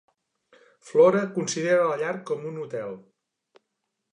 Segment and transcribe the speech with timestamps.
[0.91, 2.99] Flore considera la llar com un hotel.